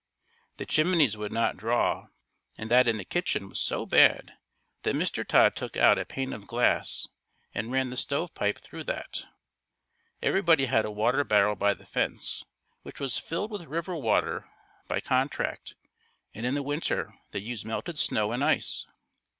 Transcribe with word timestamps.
The 0.57 0.65
chimneys 0.65 1.15
would 1.15 1.31
not 1.31 1.57
draw 1.57 2.07
and 2.57 2.71
that 2.71 2.87
in 2.87 2.97
the 2.97 3.05
kitchen 3.05 3.47
was 3.47 3.59
so 3.59 3.85
bad 3.85 4.33
that 4.81 4.95
Mr. 4.95 5.23
Todd 5.23 5.55
took 5.55 5.77
out 5.77 5.99
a 5.99 6.05
pane 6.05 6.33
of 6.33 6.47
glass 6.47 7.07
and 7.53 7.71
ran 7.71 7.91
the 7.91 7.95
stovepipe 7.95 8.57
through 8.57 8.85
that. 8.85 9.27
Everybody 10.23 10.65
had 10.65 10.85
a 10.85 10.91
water 10.91 11.23
barrel 11.23 11.53
by 11.55 11.75
the 11.75 11.85
fence 11.85 12.43
which 12.81 12.99
was 12.99 13.19
filled 13.19 13.51
with 13.51 13.61
river 13.67 13.95
water 13.95 14.49
by 14.87 15.01
contract 15.01 15.75
and 16.33 16.47
in 16.47 16.55
the 16.55 16.63
winter 16.63 17.13
they 17.29 17.37
used 17.37 17.63
melted 17.63 17.99
snow 17.99 18.31
and 18.31 18.43
ice. 18.43 18.87
Mr. 18.89 18.93